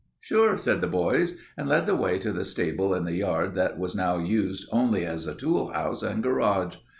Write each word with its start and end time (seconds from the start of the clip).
"Sure," 0.19 0.57
said 0.57 0.81
the 0.81 0.87
boys, 0.87 1.39
and 1.55 1.69
led 1.69 1.85
the 1.85 1.93
way 1.95 2.17
to 2.17 2.31
the 2.31 2.43
stable 2.43 2.95
in 2.95 3.05
the 3.05 3.17
yard 3.17 3.53
that 3.53 3.77
was 3.77 3.95
now 3.95 4.17
used 4.17 4.67
only 4.71 5.05
as 5.05 5.27
a 5.27 5.35
tool 5.35 5.71
house 5.73 6.01
and 6.01 6.23
garage. 6.23 6.77